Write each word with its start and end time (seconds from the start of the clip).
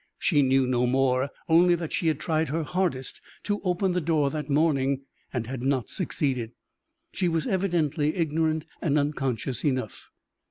She 0.17 0.41
knew 0.41 0.65
no 0.65 0.87
more, 0.87 1.29
only 1.47 1.75
that 1.75 1.93
she 1.93 2.07
had 2.07 2.19
tried 2.19 2.49
her 2.49 2.63
hardest 2.63 3.21
to 3.43 3.61
open 3.63 3.91
the 3.91 4.01
door 4.01 4.31
that 4.31 4.49
morning, 4.49 5.01
and 5.31 5.45
had 5.45 5.61
not 5.61 5.91
succeeded. 5.91 6.53
She 7.13 7.27
was 7.27 7.45
evidently 7.45 8.15
ignorant 8.15 8.65
and 8.81 8.97
unconscious 8.97 9.63
enough. 9.63 10.07